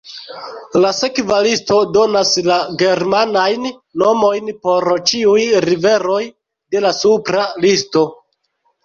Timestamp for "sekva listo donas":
0.99-2.31